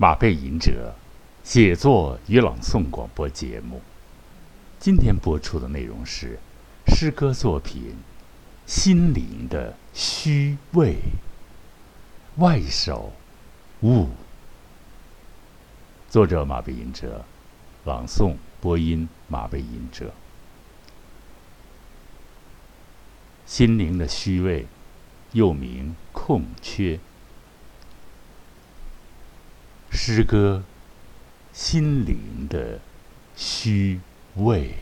[0.00, 0.94] 马背吟者
[1.42, 3.82] 写作与朗诵广播节目。
[4.78, 6.38] 今天播出的内容是
[6.86, 7.82] 诗歌作品
[8.64, 10.98] 《心灵的虚位》，
[12.40, 13.12] 外首
[13.82, 14.06] 物。
[16.08, 17.24] 作者马背吟者，
[17.84, 20.12] 朗诵播音马背吟者。
[23.46, 24.64] 心灵的虚位，
[25.32, 27.00] 又名空缺。
[30.00, 30.62] 诗歌，
[31.52, 32.80] 心灵的
[33.34, 34.00] 虚
[34.36, 34.76] 伪，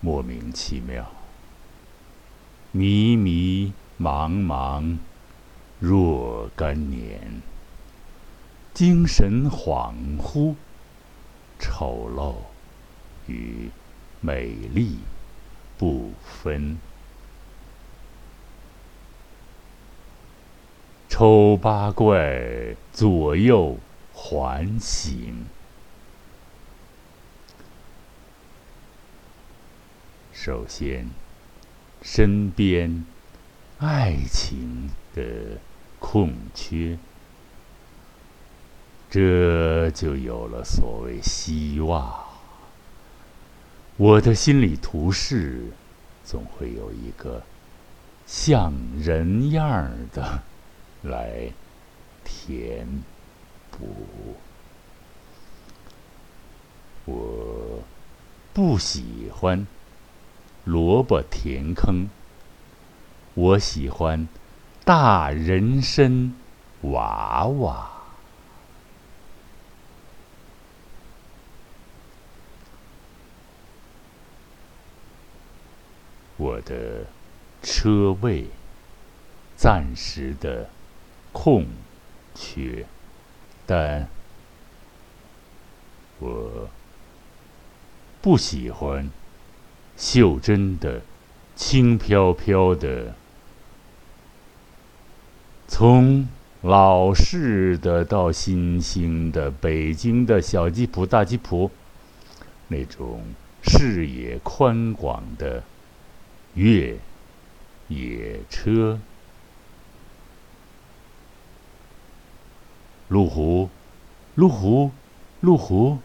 [0.00, 1.10] 莫名其妙，
[2.70, 4.98] 迷迷茫茫
[5.80, 7.42] 若干年，
[8.72, 10.54] 精神恍惚，
[11.58, 12.36] 丑陋
[13.26, 13.68] 与
[14.20, 15.00] 美丽。
[15.78, 16.78] 不分，
[21.08, 23.78] 丑八怪左右
[24.12, 25.46] 环行。
[30.32, 31.08] 首先，
[32.02, 33.04] 身边
[33.78, 35.58] 爱情的
[35.98, 36.98] 空缺，
[39.10, 42.25] 这就有了所谓希望。
[43.98, 45.72] 我的心理图示，
[46.22, 47.42] 总会有一个
[48.26, 50.42] 像人样的
[51.02, 51.50] 来
[52.22, 52.86] 填
[53.70, 53.86] 补。
[57.06, 57.82] 我
[58.52, 59.66] 不喜欢
[60.64, 62.10] 萝卜填坑，
[63.32, 64.28] 我喜欢
[64.84, 66.34] 大人参
[66.82, 67.95] 娃娃。
[76.46, 77.04] 我的
[77.60, 78.46] 车位
[79.56, 80.70] 暂时的
[81.32, 81.66] 空
[82.36, 82.86] 缺，
[83.66, 84.06] 但
[86.20, 86.70] 我
[88.22, 89.10] 不喜欢
[89.96, 91.02] 袖珍的
[91.56, 93.16] 轻飘飘的，
[95.66, 96.28] 从
[96.62, 101.72] 老式的到新兴的北京的小吉普、大吉普
[102.68, 103.20] 那种
[103.64, 105.64] 视野宽广的。
[106.56, 106.96] 越
[107.88, 108.98] 野车，
[113.08, 113.68] 路虎，
[114.34, 114.90] 路虎，
[115.40, 115.98] 路虎，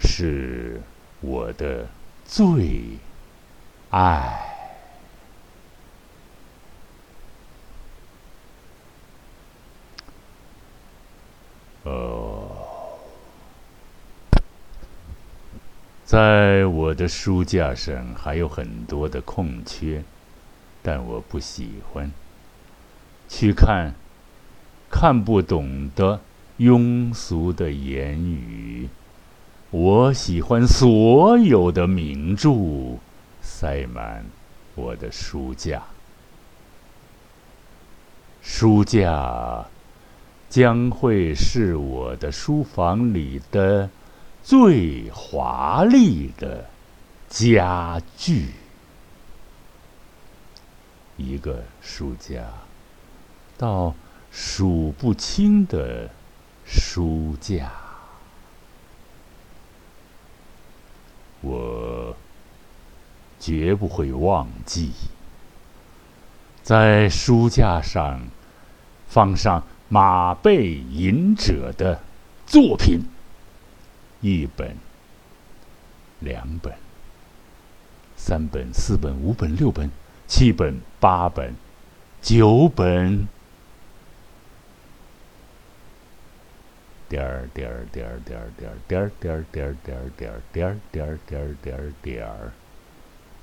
[0.00, 0.82] 是
[1.20, 1.88] 我的
[2.24, 2.98] 最
[3.90, 4.47] 爱。
[16.08, 20.02] 在我的书架上还有很多的空缺，
[20.82, 22.10] 但我不喜欢
[23.28, 23.92] 去看
[24.90, 26.18] 看不懂的
[26.60, 28.88] 庸俗的言语。
[29.70, 32.96] 我喜欢所有的名著
[33.42, 34.24] 塞满
[34.76, 35.82] 我的书架，
[38.40, 39.66] 书架
[40.48, 43.90] 将会是我的书房里的。
[44.48, 46.64] 最华丽的
[47.28, 48.46] 家具，
[51.18, 52.46] 一个书架，
[53.58, 53.94] 到
[54.32, 56.08] 数不清的
[56.64, 57.70] 书架，
[61.42, 62.16] 我
[63.38, 64.92] 绝不会忘记，
[66.62, 68.26] 在书架上
[69.08, 72.00] 放上马背吟者的
[72.46, 73.02] 作品。
[74.20, 74.76] 一本、
[76.20, 76.74] 两本、
[78.16, 79.90] 三本、四本、五本、六本、
[80.26, 81.54] 七本、八本、
[82.20, 83.28] 九本，
[87.08, 92.52] 点儿点儿点儿点儿点儿点儿点儿点儿点儿点儿点儿点儿点儿点儿点儿，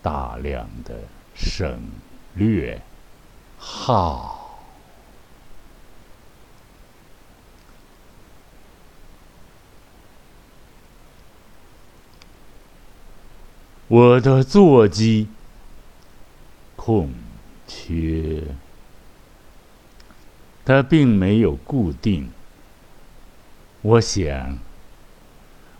[0.01, 0.99] 大量的
[1.33, 1.79] 省
[2.35, 2.81] 略
[3.57, 4.44] 号。
[13.87, 15.27] 我的座机
[16.75, 17.13] 空
[17.67, 18.41] 缺，
[20.65, 22.31] 它并没有固定。
[23.83, 24.57] 我想，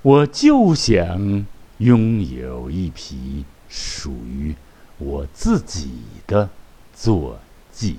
[0.04, 1.46] 我就想
[1.80, 4.56] 拥有一匹属于
[5.00, 6.52] 我自己的
[6.94, 7.40] 坐
[7.72, 7.98] 骑。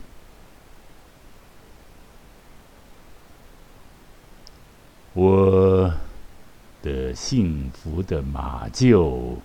[5.14, 5.92] 我
[6.82, 9.38] 的幸福的马厩，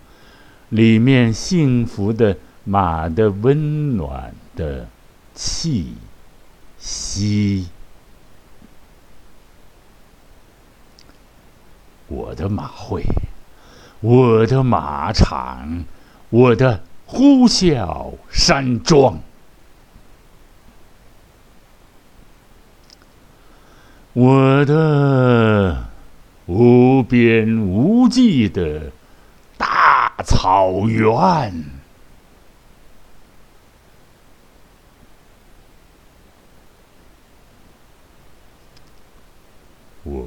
[0.72, 4.88] 里面幸福的马的温暖的
[5.34, 5.92] 气
[6.78, 7.68] 息。
[12.08, 13.02] 我的马会，
[14.00, 15.84] 我的马场，
[16.30, 19.20] 我的呼啸山庄。
[24.14, 25.84] 我的
[26.46, 28.90] 无边无际的
[30.22, 31.64] 草原，
[40.04, 40.26] 我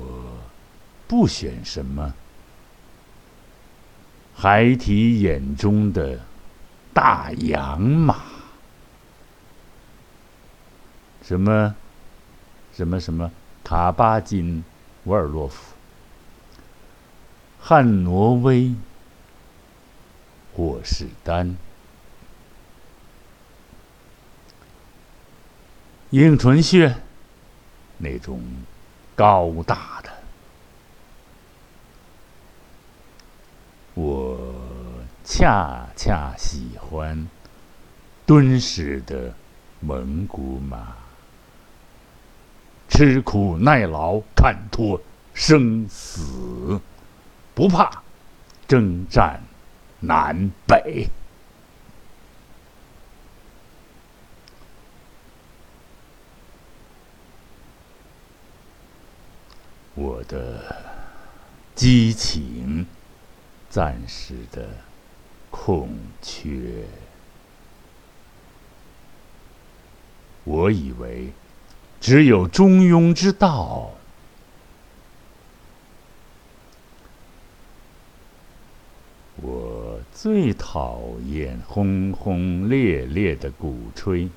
[1.07, 2.13] 不选什么。
[4.33, 6.19] 孩提眼中的
[6.93, 8.17] 大洋马，
[11.23, 11.75] 什么？
[12.73, 12.99] 什么？
[12.99, 13.31] 什么。
[13.63, 14.63] 卡巴金、
[15.05, 15.73] 沃尔洛夫、
[17.59, 18.75] 汉挪威、
[20.55, 21.57] 霍士丹、
[26.11, 26.95] 英纯血，
[27.97, 28.41] 那种
[29.15, 30.09] 高大的，
[33.95, 34.55] 我
[35.25, 37.27] 恰恰喜欢
[38.25, 39.33] 敦实的
[39.81, 40.95] 蒙古马。
[42.87, 45.01] 吃苦耐劳，看脱
[45.33, 46.79] 生死，
[47.53, 48.03] 不怕
[48.67, 49.43] 征战
[50.05, 51.09] 南北。
[59.93, 60.75] 我的
[61.73, 62.85] 激情
[63.69, 64.67] 暂时的
[65.49, 65.89] 空
[66.21, 66.85] 缺，
[70.43, 71.31] 我以为。
[72.01, 73.89] 只有中庸之道。
[79.37, 79.74] 我
[80.25, 84.27] 最讨厌轰轰烈烈的鼓吹，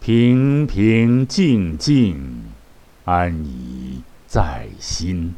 [0.00, 2.44] 平平静静，
[3.04, 5.34] 安逸在心，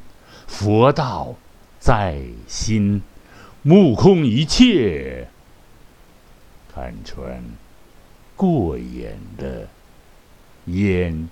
[0.47, 1.35] 佛道
[1.81, 3.02] 在心，
[3.62, 5.26] 目空一切，
[6.73, 7.43] 看穿。
[8.37, 9.69] 过眼的
[10.67, 11.29] 烟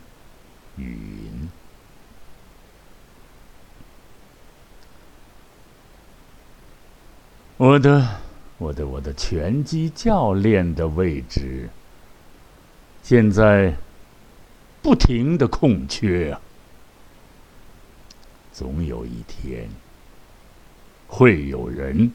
[0.77, 1.49] 云，
[7.59, 8.09] 我的，
[8.59, 11.69] 我的，我的拳击教练的位置，
[13.03, 13.75] 现在
[14.81, 16.41] 不停的空缺啊！
[18.53, 19.69] 总有一天，
[21.09, 22.13] 会有人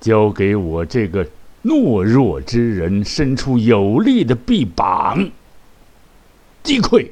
[0.00, 1.26] 交给我这个。
[1.62, 5.30] 懦弱之人伸出有力的臂膀，
[6.62, 7.06] 击溃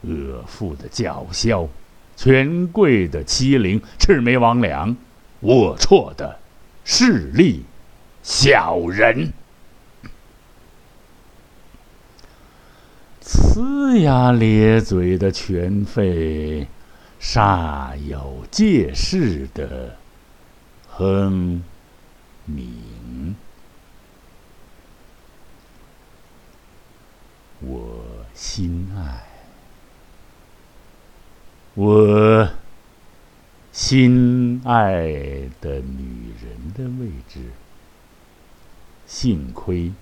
[0.00, 1.68] 恶妇的叫嚣，
[2.16, 4.96] 权贵的欺凌，魑魅魍魉，
[5.42, 6.38] 龌龊的
[6.84, 7.64] 势利
[8.22, 9.32] 小人，
[13.22, 16.66] 呲牙咧嘴的犬吠，
[17.20, 19.96] 煞有介事的
[20.88, 21.62] 哼。
[22.50, 23.36] 鸣，
[27.60, 29.22] 我心爱，
[31.74, 32.48] 我
[33.78, 35.04] 心爱
[35.60, 37.52] 的女人的位置，
[39.06, 39.92] 幸亏，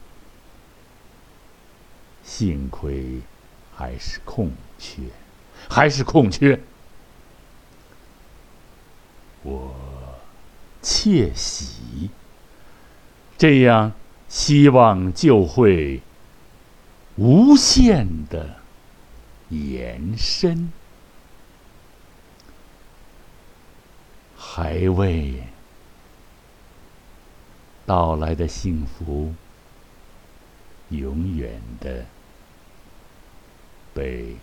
[2.23, 3.21] 幸亏
[3.75, 5.03] 还是空缺，
[5.69, 6.59] 还是空缺，
[9.43, 9.77] 我
[10.81, 12.09] 窃喜。
[13.37, 13.93] 这样，
[14.27, 16.01] 希望就会
[17.17, 18.57] 无限的
[19.51, 20.73] 延伸，
[24.57, 25.35] 还未
[27.85, 29.35] 到来的幸福，
[30.89, 32.07] 永远的
[33.93, 34.35] 被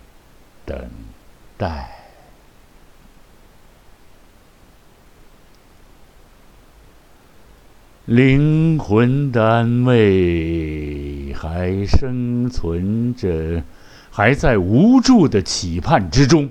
[0.64, 0.88] 等
[1.56, 1.90] 待。
[8.04, 13.64] 灵魂的安慰还生存着，
[14.12, 16.48] 还在无助的期盼之中。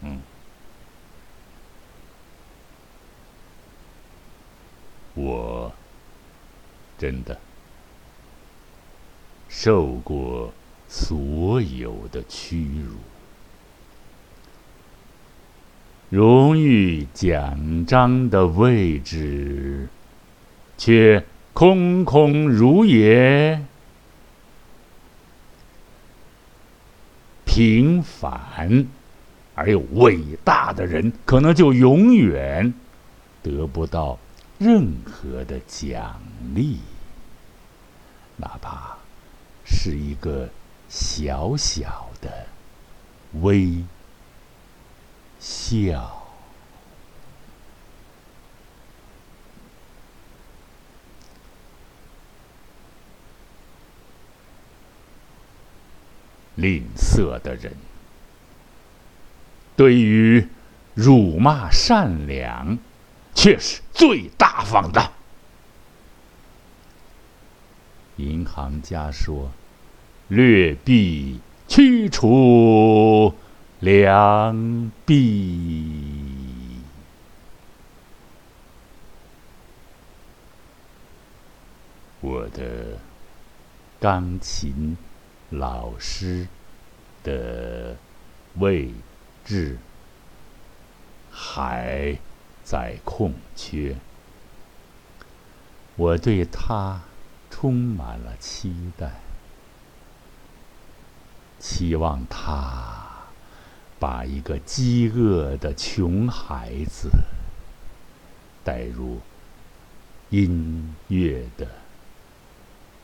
[0.00, 0.18] 嗯，
[5.22, 5.72] 我
[6.98, 7.38] 真的
[9.48, 10.52] 受过
[10.88, 12.96] 所有的屈辱。
[16.08, 19.88] 荣誉奖章的位置，
[20.76, 23.62] 却空空如也，
[27.44, 28.86] 平凡
[29.54, 32.74] 而又伟大的人，可能就永远
[33.42, 34.18] 得不到
[34.60, 36.20] 任何的奖
[36.54, 36.80] 励，
[38.36, 38.98] 哪怕
[39.64, 40.50] 是一个
[40.86, 42.46] 小小的
[43.40, 43.82] 微
[45.38, 46.18] 笑。
[56.56, 57.74] 吝啬的人，
[59.74, 60.46] 对于
[60.92, 62.76] 辱骂善良，
[63.40, 65.12] 却是最大方的。
[68.16, 69.50] 银行家说
[70.28, 73.32] ：“劣币驱除
[73.78, 76.82] 良币。”
[82.20, 82.98] 我的
[83.98, 84.98] 钢琴。
[85.50, 86.46] 老师
[87.24, 87.96] 的
[88.58, 88.88] 位
[89.44, 89.78] 置
[91.28, 92.16] 还
[92.62, 93.96] 在空缺，
[95.96, 97.00] 我对他
[97.50, 99.10] 充满了期待，
[101.58, 103.06] 期望他
[103.98, 107.10] 把一个饥饿的穷孩子
[108.64, 109.20] 带入
[110.30, 111.66] 音乐的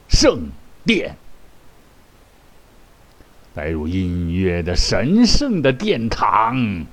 [0.08, 0.48] 圣
[0.84, 1.16] 殿。
[3.54, 6.84] 带入音乐的神圣的殿堂，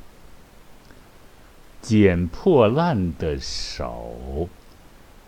[1.93, 4.50] 捡破烂的手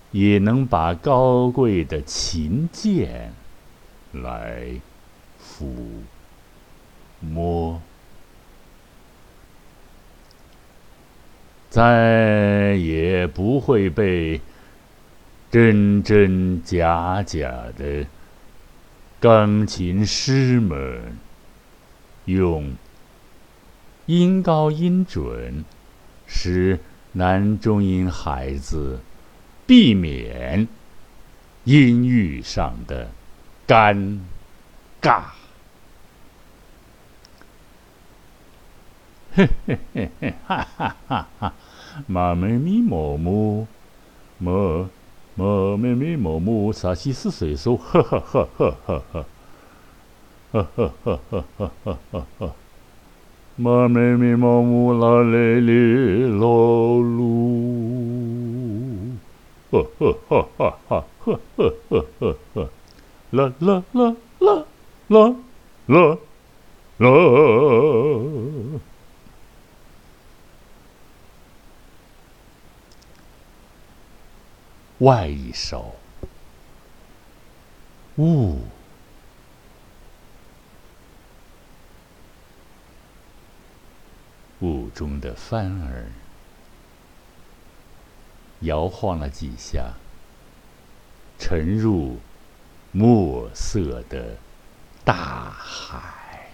[0.09, 3.33] 也能把高贵的琴键
[4.11, 4.81] 来
[5.39, 5.67] 抚
[7.19, 7.79] 摸，
[11.69, 14.41] 再也不会被
[15.51, 18.07] 真真假假的
[19.19, 21.15] 钢琴师们。
[22.25, 22.73] 用
[24.07, 25.63] 音高音准，
[26.37, 26.77] 使
[27.13, 28.99] 男中音孩子
[29.65, 30.67] 避免
[31.63, 33.09] 音域上的
[33.65, 34.19] 尴
[35.01, 35.23] 尬。
[39.33, 41.53] 嘿嘿嘿嘿，哈哈哈哈！
[42.05, 43.65] 妈咪咪某某，
[44.37, 44.89] 么
[45.35, 47.77] 么咪咪某某，啥西是谁说？
[47.77, 49.25] 呵呵呵呵呵呵。
[50.51, 51.19] 哈哈哈！
[51.31, 51.97] 哈哈哈！
[52.11, 52.55] 哈哈，
[53.57, 57.23] 妈咪咪妈姆拉嘞哩罗噜，
[59.71, 60.45] 哈哈哈！
[60.57, 61.39] 哈哈哈！
[61.57, 62.69] 哈哈哈！
[63.31, 64.65] 啦啦啦啦
[65.07, 65.35] 啦
[65.87, 66.17] 啦
[66.97, 67.07] 啦！
[74.97, 75.95] 外一首，
[78.17, 78.57] 呜。
[84.65, 86.07] 雾中的帆儿
[88.61, 89.93] 摇晃了几下，
[91.37, 92.17] 沉入
[92.91, 94.37] 墨色的
[95.03, 96.49] 大海。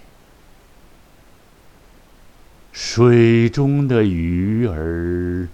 [2.73, 5.47] 水中的鱼儿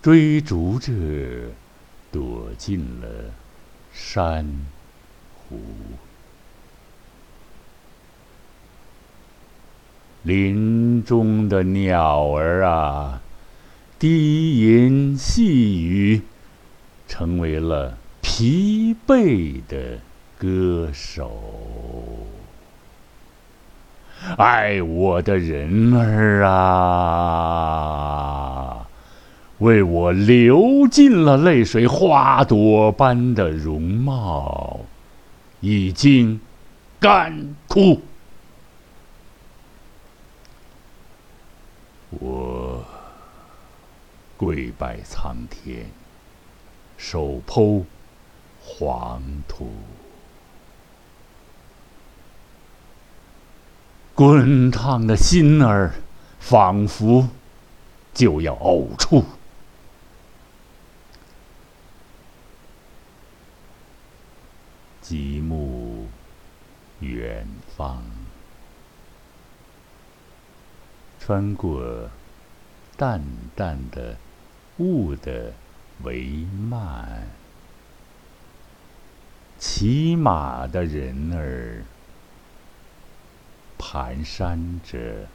[0.00, 0.92] 追逐着，
[2.12, 3.32] 躲进了
[3.92, 4.48] 珊
[5.34, 5.60] 瑚。
[10.24, 13.20] 林中的鸟儿啊，
[13.98, 16.22] 低吟细语，
[17.06, 19.98] 成为了疲惫的
[20.38, 21.30] 歌手。
[24.38, 27.66] 爱我的人儿啊，
[29.58, 34.80] 为我流尽了泪水，花朵般的容貌
[35.60, 36.40] 已经
[36.98, 38.00] 干枯。
[42.20, 42.82] 我
[44.36, 45.90] 跪拜苍天，
[46.96, 47.84] 手剖
[48.60, 49.70] 黄土，
[54.14, 55.94] 滚烫的心儿
[56.40, 57.28] 仿佛
[58.12, 59.24] 就要呕出。
[65.00, 66.08] 极目
[67.00, 68.02] 远方。
[71.20, 72.10] 穿过
[72.96, 73.22] 淡
[73.54, 74.16] 淡的
[74.78, 75.52] 物的
[76.02, 77.06] 帷幔
[79.56, 81.84] 骑马的人儿
[83.78, 85.28] 蹒跚着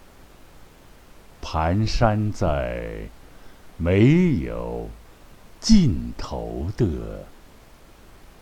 [1.41, 3.08] 蹒跚在
[3.77, 4.89] 没有
[5.62, 7.25] 尽头的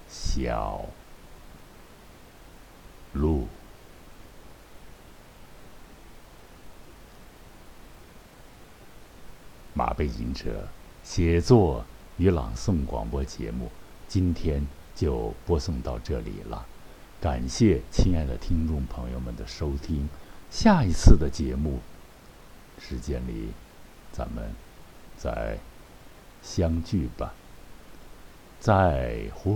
[0.08, 0.84] 小
[3.14, 3.48] 路
[9.76, 10.68] 马背行车。
[11.08, 11.86] 写作
[12.18, 13.72] 与朗诵广播节目，
[14.10, 16.66] 今天就播送到这里了。
[17.22, 20.10] 感谢亲爱的听众朋友们的收听，
[20.52, 21.80] 下一次的节目
[22.78, 23.48] 时间里，
[24.12, 24.52] 咱们
[25.18, 25.58] 再
[26.44, 27.34] 相聚吧。
[28.60, 29.54] 再会。